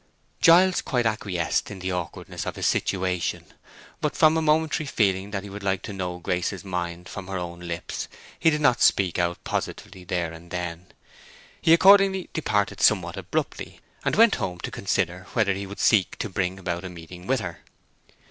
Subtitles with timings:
[0.41, 3.45] Giles quite acquiesced in the awkwardness of his situation.
[3.99, 7.37] But from a momentary feeling that he would like to know Grace's mind from her
[7.37, 8.07] own lips,
[8.39, 10.87] he did not speak out positively there and then.
[11.61, 16.29] He accordingly departed somewhat abruptly, and went home to consider whether he would seek to
[16.29, 17.59] bring about a meeting with her.